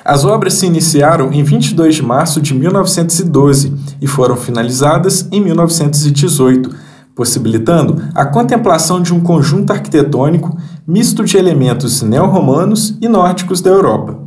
As 0.05 0.25
obras 0.25 0.55
se 0.55 0.67
iniciaram 0.67 1.33
em 1.33 1.43
22 1.43 1.97
de 1.97 2.03
março 2.03 2.41
de 2.41 2.55
1912 2.55 3.75
e 4.01 4.07
foram 4.07 4.37
finalizadas 4.37 5.29
em 5.33 5.41
1918, 5.41 6.71
possibilitando 7.15 8.03
a 8.15 8.25
contemplação 8.25 9.03
de 9.03 9.13
um 9.13 9.21
conjunto 9.21 9.73
arquitetônico 9.73 10.57
misto 10.87 11.25
de 11.25 11.37
elementos 11.37 12.03
neo-romanos 12.03 12.97
e 13.01 13.09
nórdicos 13.09 13.61
da 13.61 13.71
Europa 13.71 14.26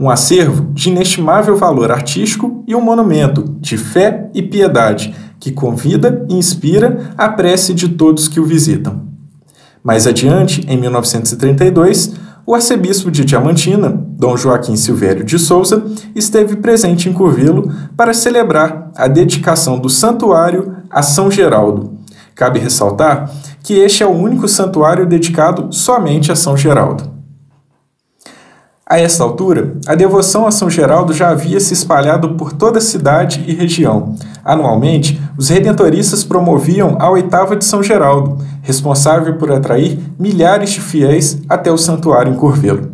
um 0.00 0.08
acervo 0.08 0.72
de 0.72 0.88
inestimável 0.88 1.54
valor 1.54 1.92
artístico 1.92 2.64
e 2.66 2.74
um 2.74 2.80
monumento 2.80 3.44
de 3.60 3.76
fé 3.76 4.30
e 4.32 4.40
piedade 4.40 5.14
que 5.38 5.52
convida 5.52 6.24
e 6.26 6.34
inspira 6.34 7.12
a 7.18 7.28
prece 7.28 7.74
de 7.74 7.90
todos 7.90 8.26
que 8.26 8.40
o 8.40 8.46
visitam. 8.46 9.02
Mais 9.84 10.06
adiante, 10.06 10.64
em 10.66 10.76
1932, 10.78 12.14
o 12.46 12.54
arcebispo 12.54 13.10
de 13.10 13.26
Diamantina, 13.26 13.90
Dom 13.90 14.38
Joaquim 14.38 14.74
Silvério 14.74 15.22
de 15.22 15.38
Souza, 15.38 15.84
esteve 16.14 16.56
presente 16.56 17.08
em 17.08 17.12
Curvelo 17.12 17.70
para 17.94 18.14
celebrar 18.14 18.90
a 18.96 19.06
dedicação 19.06 19.78
do 19.78 19.90
santuário 19.90 20.76
a 20.90 21.02
São 21.02 21.30
Geraldo. 21.30 21.98
Cabe 22.34 22.58
ressaltar 22.58 23.30
que 23.62 23.74
este 23.74 24.02
é 24.02 24.06
o 24.06 24.10
único 24.10 24.48
santuário 24.48 25.06
dedicado 25.06 25.70
somente 25.70 26.32
a 26.32 26.36
São 26.36 26.56
Geraldo. 26.56 27.19
A 28.90 28.98
esta 28.98 29.22
altura, 29.22 29.76
a 29.86 29.94
devoção 29.94 30.48
a 30.48 30.50
São 30.50 30.68
Geraldo 30.68 31.12
já 31.12 31.28
havia 31.28 31.60
se 31.60 31.72
espalhado 31.72 32.30
por 32.30 32.52
toda 32.52 32.78
a 32.78 32.82
cidade 32.82 33.44
e 33.46 33.54
região. 33.54 34.16
Anualmente, 34.44 35.22
os 35.38 35.48
redentoristas 35.48 36.24
promoviam 36.24 36.96
a 36.98 37.08
oitava 37.08 37.54
de 37.54 37.64
São 37.64 37.84
Geraldo, 37.84 38.44
responsável 38.62 39.38
por 39.38 39.52
atrair 39.52 39.96
milhares 40.18 40.70
de 40.70 40.80
fiéis 40.80 41.40
até 41.48 41.70
o 41.70 41.78
santuário 41.78 42.32
em 42.32 42.36
Curvelo. 42.36 42.90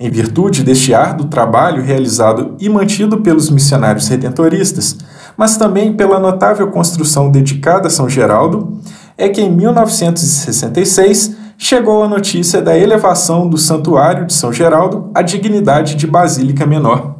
Em 0.00 0.08
virtude 0.08 0.62
deste 0.62 0.94
árduo 0.94 1.28
trabalho 1.28 1.82
realizado 1.82 2.54
e 2.58 2.66
mantido 2.70 3.18
pelos 3.18 3.50
missionários 3.50 4.08
redentoristas, 4.08 4.96
mas 5.36 5.58
também 5.58 5.92
pela 5.92 6.18
notável 6.18 6.68
construção 6.68 7.30
dedicada 7.30 7.88
a 7.88 7.90
São 7.90 8.08
Geraldo, 8.08 8.80
é 9.18 9.28
que 9.28 9.42
em 9.42 9.50
1966 9.50 11.35
chegou 11.58 12.02
a 12.02 12.08
notícia 12.08 12.60
da 12.60 12.76
elevação 12.78 13.48
do 13.48 13.56
Santuário 13.56 14.26
de 14.26 14.34
São 14.34 14.52
Geraldo 14.52 15.10
à 15.14 15.22
dignidade 15.22 15.94
de 15.94 16.06
Basílica 16.06 16.66
Menor. 16.66 17.16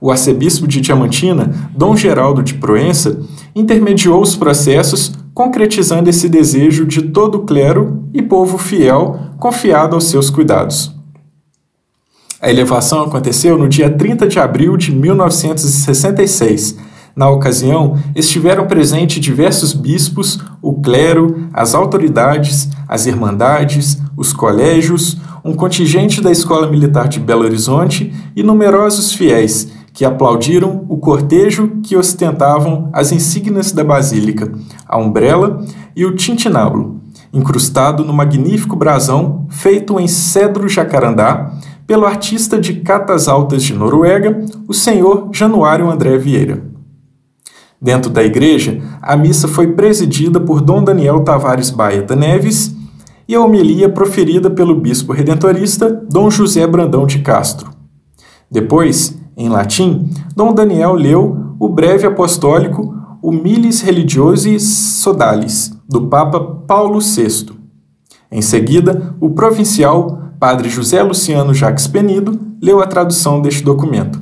O 0.00 0.10
arcebispo 0.10 0.66
de 0.66 0.80
Diamantina, 0.80 1.70
Dom 1.74 1.96
Geraldo 1.96 2.42
de 2.42 2.54
Proença, 2.54 3.20
intermediou 3.54 4.22
os 4.22 4.36
processos, 4.36 5.12
concretizando 5.34 6.08
esse 6.08 6.28
desejo 6.28 6.86
de 6.86 7.02
todo 7.02 7.36
o 7.38 7.44
clero 7.44 8.04
e 8.14 8.22
povo 8.22 8.58
fiel 8.58 9.18
confiado 9.38 9.94
aos 9.94 10.04
seus 10.04 10.30
cuidados. 10.30 10.96
A 12.40 12.48
elevação 12.48 13.02
aconteceu 13.02 13.58
no 13.58 13.68
dia 13.68 13.90
30 13.90 14.28
de 14.28 14.38
abril 14.38 14.76
de 14.76 14.92
1966 14.92 16.87
na 17.18 17.28
ocasião, 17.28 17.98
estiveram 18.14 18.68
presentes 18.68 19.20
diversos 19.20 19.72
bispos, 19.72 20.38
o 20.62 20.80
clero, 20.80 21.48
as 21.52 21.74
autoridades, 21.74 22.68
as 22.86 23.06
irmandades, 23.06 24.00
os 24.16 24.32
colégios, 24.32 25.18
um 25.44 25.52
contingente 25.52 26.20
da 26.20 26.30
Escola 26.30 26.70
Militar 26.70 27.08
de 27.08 27.18
Belo 27.18 27.42
Horizonte 27.42 28.14
e 28.36 28.42
numerosos 28.44 29.12
fiéis 29.12 29.68
que 29.92 30.04
aplaudiram 30.04 30.84
o 30.88 30.96
cortejo 30.98 31.80
que 31.82 31.96
ostentavam 31.96 32.88
as 32.92 33.10
insígnias 33.10 33.72
da 33.72 33.82
basílica, 33.82 34.52
a 34.86 34.96
umbrella 34.96 35.64
e 35.96 36.04
o 36.04 36.14
tintinábulo, 36.14 37.00
incrustado 37.32 38.04
no 38.04 38.12
magnífico 38.12 38.76
brasão 38.76 39.44
feito 39.50 39.98
em 39.98 40.06
cedro 40.06 40.68
jacarandá 40.68 41.52
pelo 41.84 42.06
artista 42.06 42.60
de 42.60 42.74
catas 42.74 43.26
altas 43.26 43.64
de 43.64 43.74
Noruega, 43.74 44.40
o 44.68 44.72
senhor 44.72 45.30
Januário 45.32 45.90
André 45.90 46.16
Vieira. 46.16 46.77
Dentro 47.80 48.10
da 48.10 48.24
igreja, 48.24 48.82
a 49.00 49.16
missa 49.16 49.46
foi 49.46 49.68
presidida 49.68 50.40
por 50.40 50.60
Dom 50.60 50.82
Daniel 50.82 51.20
Tavares 51.20 51.70
Baeta 51.70 52.16
Neves 52.16 52.74
e 53.28 53.34
a 53.34 53.40
homilia 53.40 53.88
proferida 53.88 54.50
pelo 54.50 54.74
bispo 54.74 55.12
redentorista 55.12 55.88
Dom 56.10 56.30
José 56.30 56.66
Brandão 56.66 57.06
de 57.06 57.20
Castro. 57.20 57.70
Depois, 58.50 59.16
em 59.36 59.48
latim, 59.48 60.10
Dom 60.34 60.52
Daniel 60.52 60.94
leu 60.94 61.54
o 61.60 61.68
breve 61.68 62.06
apostólico 62.06 62.94
Humilis 63.22 63.80
Religiosi 63.80 64.58
Sodalis, 64.58 65.72
do 65.88 66.08
Papa 66.08 66.40
Paulo 66.66 66.98
VI. 67.00 67.52
Em 68.30 68.42
seguida, 68.42 69.14
o 69.20 69.30
provincial, 69.30 70.32
padre 70.40 70.68
José 70.68 71.02
Luciano 71.02 71.54
Jacques 71.54 71.86
Penido, 71.86 72.38
leu 72.60 72.80
a 72.80 72.86
tradução 72.86 73.40
deste 73.40 73.62
documento. 73.62 74.20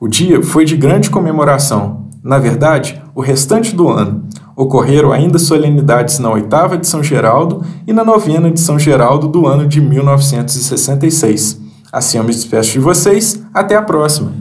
O 0.00 0.08
dia 0.08 0.42
foi 0.42 0.64
de 0.64 0.76
grande 0.76 1.10
comemoração. 1.10 2.01
Na 2.22 2.38
verdade, 2.38 3.02
o 3.14 3.20
restante 3.20 3.74
do 3.74 3.88
ano. 3.88 4.28
Ocorreram 4.54 5.10
ainda 5.10 5.38
solenidades 5.38 6.20
na 6.20 6.30
oitava 6.30 6.78
de 6.78 6.86
São 6.86 7.02
Geraldo 7.02 7.64
e 7.86 7.92
na 7.92 8.04
novena 8.04 8.50
de 8.50 8.60
São 8.60 8.78
Geraldo 8.78 9.26
do 9.26 9.46
ano 9.46 9.66
de 9.66 9.80
1966. 9.80 11.60
Assim 11.90 12.18
eu 12.18 12.24
me 12.24 12.30
despeço 12.30 12.70
de 12.72 12.78
vocês. 12.78 13.42
Até 13.52 13.74
a 13.74 13.82
próxima! 13.82 14.32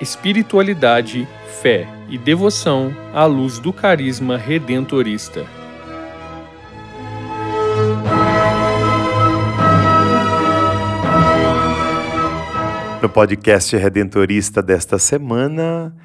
Espiritualidade, 0.00 1.28
fé 1.60 1.86
e 2.08 2.16
devoção 2.16 2.90
à 3.12 3.26
luz 3.26 3.58
do 3.58 3.70
carisma 3.70 4.38
redentorista. 4.38 5.59
No 13.02 13.08
podcast 13.08 13.74
Redentorista 13.74 14.62
desta 14.62 14.98
semana, 14.98 15.96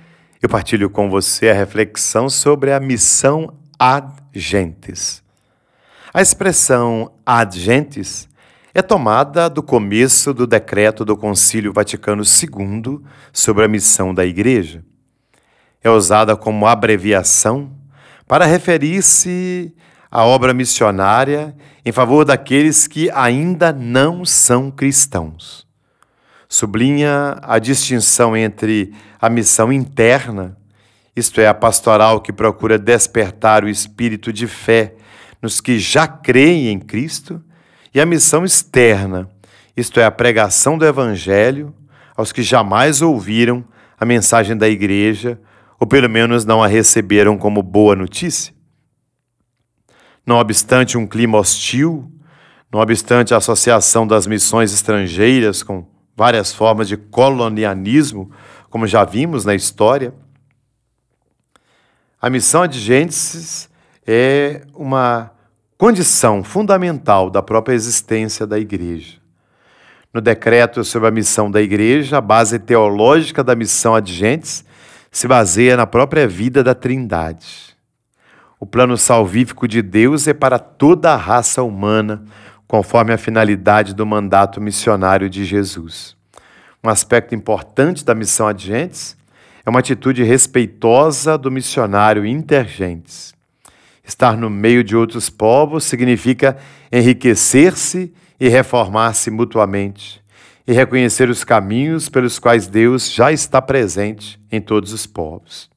eu 0.42 0.48
partilho 0.48 0.90
com 0.90 1.10
você 1.10 1.50
a 1.50 1.54
reflexão 1.54 2.30
sobre 2.30 2.72
a 2.72 2.80
missão 2.80 3.54
ad 3.78 4.14
gentes. 4.32 5.22
A 6.14 6.22
expressão 6.22 7.12
ad 7.26 7.60
gentes 7.60 8.30
é 8.74 8.82
tomada 8.82 9.50
do 9.50 9.62
começo 9.62 10.34
do 10.34 10.48
decreto 10.48 11.04
do 11.04 11.18
Concílio 11.18 11.74
Vaticano 11.74 12.24
II 12.24 13.02
sobre 13.34 13.66
a 13.66 13.68
missão 13.68 14.14
da 14.14 14.26
Igreja. 14.26 14.82
É 15.84 15.90
usada 15.90 16.38
como 16.38 16.66
abreviação 16.66 17.74
para 18.26 18.46
referir-se 18.46 19.76
à 20.10 20.24
obra 20.24 20.54
missionária 20.54 21.54
em 21.86 21.92
favor 21.92 22.24
daqueles 22.24 22.88
que 22.88 23.12
ainda 23.12 23.74
não 23.74 24.24
são 24.24 24.72
cristãos 24.72 25.65
sublinha 26.56 27.38
a 27.42 27.60
distinção 27.60 28.36
entre 28.36 28.94
a 29.20 29.30
missão 29.30 29.74
interna, 29.74 30.58
isto 31.14 31.42
é, 31.42 31.48
a 31.48 31.54
pastoral 31.54 32.22
que 32.22 32.32
procura 32.32 32.80
despertar 32.80 33.64
o 33.64 33.70
espírito 33.70 34.32
de 34.32 34.48
fé 34.48 34.96
nos 35.42 35.60
que 35.60 35.78
já 35.78 36.08
creem 36.08 36.70
em 36.70 36.80
Cristo, 36.80 37.44
e 37.94 38.00
a 38.00 38.06
missão 38.06 38.46
externa, 38.46 39.30
isto 39.76 40.00
é, 40.00 40.06
a 40.06 40.12
pregação 40.12 40.78
do 40.78 40.86
Evangelho 40.86 41.74
aos 42.16 42.32
que 42.32 42.42
jamais 42.42 43.02
ouviram 43.02 43.64
a 44.00 44.06
mensagem 44.06 44.56
da 44.56 44.70
igreja, 44.70 45.40
ou 45.78 45.86
pelo 45.86 46.10
menos 46.10 46.46
não 46.46 46.64
a 46.64 46.68
receberam 46.68 47.38
como 47.38 47.62
boa 47.62 47.98
notícia. 47.98 48.54
Não 50.26 50.38
obstante 50.38 50.98
um 50.98 51.06
clima 51.06 51.38
hostil, 51.38 52.10
não 52.72 52.80
obstante 52.80 53.34
a 53.34 53.38
associação 53.38 54.08
das 54.08 54.26
missões 54.26 54.74
estrangeiras 54.74 55.62
com 55.62 55.95
várias 56.16 56.54
formas 56.54 56.88
de 56.88 56.96
colonialismo, 56.96 58.32
como 58.70 58.88
já 58.88 59.04
vimos 59.04 59.44
na 59.44 59.54
história. 59.54 60.14
A 62.22 62.30
missão 62.30 62.66
de 62.66 62.80
Gênesis 62.80 63.70
é 64.08 64.62
uma 64.74 65.32
condição 65.78 66.44
fundamental 66.44 67.30
da 67.30 67.42
própria 67.42 67.76
existência 67.76 68.48
da 68.48 68.58
igreja. 68.58 69.18
No 70.14 70.22
decreto 70.22 70.84
sobre 70.84 71.10
a 71.10 71.12
missão 71.12 71.52
da 71.52 71.62
igreja, 71.62 72.18
a 72.18 72.22
base 72.22 72.58
teológica 72.58 73.44
da 73.44 73.54
missão 73.54 73.94
adjentes 73.94 74.64
se 75.12 75.28
baseia 75.28 75.76
na 75.76 75.86
própria 75.86 76.26
vida 76.26 76.64
da 76.64 76.74
Trindade. 76.74 77.76
O 78.58 78.66
plano 78.66 78.98
salvífico 78.98 79.68
de 79.68 79.82
Deus 79.82 80.28
é 80.28 80.34
para 80.34 80.58
toda 80.58 81.14
a 81.14 81.18
raça 81.18 81.62
humana, 81.62 82.24
conforme 82.68 83.14
a 83.14 83.18
finalidade 83.18 83.94
do 83.94 84.06
mandato 84.06 84.60
missionário 84.60 85.30
de 85.30 85.46
Jesus. 85.46 86.16
Um 86.84 86.90
aspecto 86.90 87.34
importante 87.34 88.04
da 88.04 88.14
missão 88.14 88.48
Adgentes 88.48 89.18
é 89.66 89.70
uma 89.70 89.80
atitude 89.80 90.24
respeitosa 90.24 91.38
do 91.38 91.52
missionário 91.52 92.26
intergentes. 92.26 93.34
Estar 94.04 94.38
no 94.38 94.50
meio 94.50 94.84
de 94.84 94.96
outros 94.96 95.30
povos 95.30 95.84
significa 95.84 96.58
enriquecer-se 96.92 98.14
e 98.40 98.48
reformar-se 98.48 99.32
mutuamente, 99.32 100.22
e 100.68 100.74
reconhecer 100.74 101.30
os 101.30 101.44
caminhos 101.44 102.10
pelos 102.10 102.38
quais 102.38 102.68
Deus 102.68 103.12
já 103.12 103.32
está 103.32 103.62
presente 103.62 104.40
em 104.52 104.62
todos 104.62 104.94
os 104.94 105.08
povos. 105.08 105.70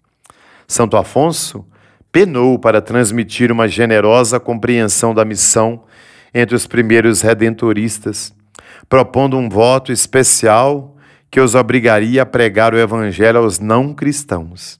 Santo 0.67 0.97
Afonso 0.99 1.65
penou 2.13 2.59
para 2.59 2.83
transmitir 2.83 3.51
uma 3.51 3.67
generosa 3.67 4.39
compreensão 4.39 5.15
da 5.15 5.25
missão 5.25 5.85
entre 6.33 6.55
os 6.55 6.67
primeiros 6.67 7.23
redentoristas, 7.23 8.35
propondo 8.89 9.37
um 9.37 9.49
voto 9.49 9.93
especial 9.93 10.97
que 11.31 11.41
os 11.41 11.55
obrigaria 11.55 12.23
a 12.23 12.27
pregar 12.27 12.73
o 12.75 12.79
evangelho 12.79 13.39
aos 13.39 13.59
não 13.59 13.93
cristãos. 13.93 14.79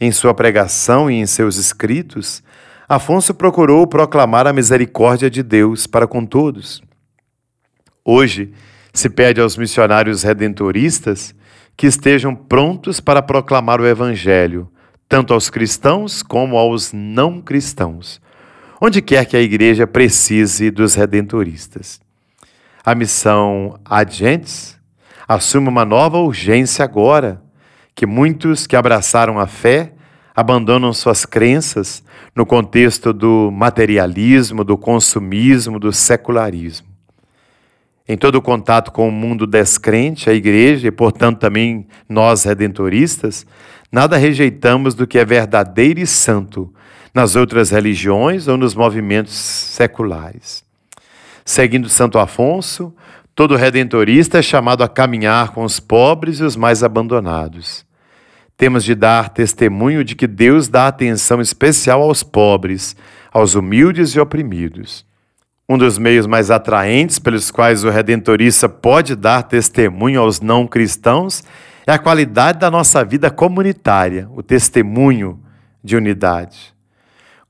Em 0.00 0.12
sua 0.12 0.32
pregação 0.32 1.10
e 1.10 1.14
em 1.14 1.26
seus 1.26 1.56
escritos, 1.56 2.42
Afonso 2.88 3.34
procurou 3.34 3.86
proclamar 3.86 4.46
a 4.46 4.52
misericórdia 4.52 5.28
de 5.28 5.42
Deus 5.42 5.86
para 5.86 6.06
com 6.06 6.24
todos. 6.24 6.82
Hoje, 8.04 8.52
se 8.94 9.10
pede 9.10 9.40
aos 9.40 9.56
missionários 9.56 10.22
redentoristas 10.22 11.34
que 11.76 11.86
estejam 11.86 12.34
prontos 12.34 12.98
para 12.98 13.20
proclamar 13.20 13.80
o 13.80 13.86
Evangelho, 13.86 14.70
tanto 15.08 15.34
aos 15.34 15.50
cristãos 15.50 16.22
como 16.22 16.56
aos 16.56 16.92
não 16.92 17.40
cristãos, 17.40 18.20
onde 18.80 19.02
quer 19.02 19.24
que 19.26 19.36
a 19.36 19.40
igreja 19.40 19.86
precise 19.86 20.70
dos 20.70 20.94
redentoristas. 20.94 22.00
A 22.84 22.94
missão 22.94 23.78
Agentes 23.84 24.78
assume 25.26 25.68
uma 25.68 25.84
nova 25.84 26.18
urgência 26.18 26.84
agora, 26.84 27.42
que 27.94 28.06
muitos 28.06 28.66
que 28.66 28.76
abraçaram 28.76 29.38
a 29.38 29.46
fé 29.46 29.92
abandonam 30.34 30.92
suas 30.92 31.26
crenças 31.26 32.02
no 32.34 32.46
contexto 32.46 33.12
do 33.12 33.50
materialismo, 33.50 34.62
do 34.62 34.78
consumismo, 34.78 35.80
do 35.80 35.92
secularismo. 35.92 36.86
Em 38.08 38.16
todo 38.16 38.36
o 38.36 38.42
contato 38.42 38.92
com 38.92 39.08
o 39.08 39.12
mundo 39.12 39.46
descrente, 39.46 40.30
a 40.30 40.32
igreja 40.32 40.86
e, 40.86 40.92
portanto, 40.92 41.40
também 41.40 41.86
nós 42.08 42.44
redentoristas, 42.44 43.44
nada 43.90 44.16
rejeitamos 44.16 44.94
do 44.94 45.06
que 45.06 45.18
é 45.18 45.24
verdadeiro 45.24 46.00
e 46.00 46.06
santo 46.06 46.72
nas 47.18 47.34
outras 47.34 47.70
religiões 47.70 48.46
ou 48.46 48.56
nos 48.56 48.76
movimentos 48.76 49.34
seculares. 49.34 50.62
Seguindo 51.44 51.88
Santo 51.88 52.16
Afonso, 52.16 52.94
todo 53.34 53.56
redentorista 53.56 54.38
é 54.38 54.42
chamado 54.42 54.84
a 54.84 54.88
caminhar 54.88 55.50
com 55.50 55.64
os 55.64 55.80
pobres 55.80 56.38
e 56.38 56.44
os 56.44 56.54
mais 56.54 56.84
abandonados. 56.84 57.84
Temos 58.56 58.84
de 58.84 58.94
dar 58.94 59.30
testemunho 59.30 60.04
de 60.04 60.14
que 60.14 60.28
Deus 60.28 60.68
dá 60.68 60.86
atenção 60.86 61.40
especial 61.40 62.02
aos 62.02 62.22
pobres, 62.22 62.94
aos 63.32 63.56
humildes 63.56 64.10
e 64.10 64.20
oprimidos. 64.20 65.04
Um 65.68 65.76
dos 65.76 65.98
meios 65.98 66.24
mais 66.24 66.52
atraentes 66.52 67.18
pelos 67.18 67.50
quais 67.50 67.82
o 67.82 67.90
redentorista 67.90 68.68
pode 68.68 69.16
dar 69.16 69.42
testemunho 69.42 70.20
aos 70.20 70.40
não 70.40 70.68
cristãos 70.68 71.42
é 71.84 71.90
a 71.90 71.98
qualidade 71.98 72.60
da 72.60 72.70
nossa 72.70 73.04
vida 73.04 73.28
comunitária, 73.28 74.28
o 74.36 74.40
testemunho 74.40 75.42
de 75.82 75.96
unidade. 75.96 76.77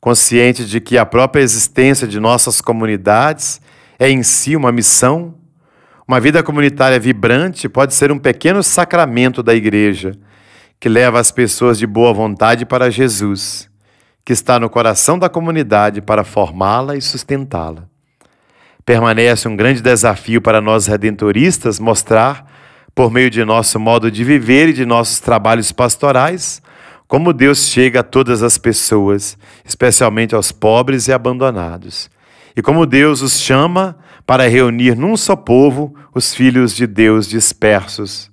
Consciente 0.00 0.64
de 0.64 0.80
que 0.80 0.96
a 0.96 1.04
própria 1.04 1.42
existência 1.42 2.06
de 2.06 2.20
nossas 2.20 2.60
comunidades 2.60 3.60
é 3.98 4.08
em 4.08 4.22
si 4.22 4.54
uma 4.54 4.70
missão, 4.70 5.34
uma 6.06 6.20
vida 6.20 6.42
comunitária 6.42 6.98
vibrante 6.98 7.68
pode 7.68 7.94
ser 7.94 8.10
um 8.10 8.18
pequeno 8.18 8.62
sacramento 8.62 9.42
da 9.42 9.54
igreja 9.54 10.12
que 10.80 10.88
leva 10.88 11.18
as 11.18 11.30
pessoas 11.30 11.78
de 11.78 11.86
boa 11.86 12.12
vontade 12.12 12.64
para 12.64 12.90
Jesus, 12.90 13.68
que 14.24 14.32
está 14.32 14.60
no 14.60 14.70
coração 14.70 15.18
da 15.18 15.28
comunidade 15.28 16.00
para 16.00 16.22
formá-la 16.22 16.96
e 16.96 17.02
sustentá-la. 17.02 17.84
Permanece 18.84 19.48
um 19.48 19.56
grande 19.56 19.82
desafio 19.82 20.40
para 20.40 20.60
nós 20.60 20.86
redentoristas 20.86 21.78
mostrar, 21.80 22.46
por 22.94 23.10
meio 23.10 23.28
de 23.28 23.44
nosso 23.44 23.78
modo 23.78 24.10
de 24.10 24.24
viver 24.24 24.70
e 24.70 24.72
de 24.72 24.86
nossos 24.86 25.20
trabalhos 25.20 25.72
pastorais, 25.72 26.62
como 27.08 27.32
Deus 27.32 27.66
chega 27.66 28.00
a 28.00 28.04
todas 28.04 28.42
as 28.44 28.56
pessoas, 28.56 29.36
especialmente 29.64 30.34
aos 30.34 30.52
pobres 30.52 31.08
e 31.08 31.12
abandonados, 31.12 32.08
e 32.54 32.62
como 32.62 32.86
Deus 32.86 33.22
os 33.22 33.40
chama 33.40 33.98
para 34.24 34.46
reunir 34.46 34.94
num 34.94 35.16
só 35.16 35.34
povo 35.34 35.94
os 36.14 36.32
filhos 36.34 36.76
de 36.76 36.86
Deus 36.86 37.26
dispersos 37.26 38.30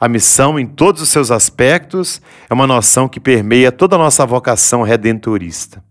a 0.00 0.08
missão, 0.08 0.58
em 0.58 0.66
todos 0.66 1.02
os 1.02 1.10
seus 1.10 1.30
aspectos, 1.30 2.22
é 2.48 2.54
uma 2.54 2.66
noção 2.66 3.06
que 3.06 3.20
permeia 3.20 3.70
toda 3.70 3.96
a 3.96 3.98
nossa 3.98 4.24
vocação 4.24 4.80
redentorista. 4.82 5.84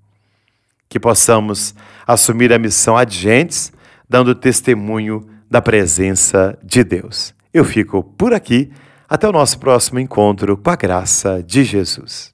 Que 0.90 1.00
possamos 1.00 1.76
assumir 2.08 2.52
a 2.52 2.58
missão 2.58 2.98
adiantes, 2.98 3.72
dando 4.10 4.34
testemunho 4.34 5.30
da 5.48 5.62
presença 5.62 6.58
de 6.64 6.84
Deus. 6.84 7.36
Eu 7.54 7.64
fico 7.64 8.04
por 8.04 8.34
aqui. 8.34 8.72
Até 9.10 9.28
o 9.28 9.32
nosso 9.32 9.58
próximo 9.58 10.00
encontro 10.00 10.56
com 10.56 10.70
a 10.70 10.76
graça 10.76 11.44
de 11.44 11.64
Jesus. 11.64 12.32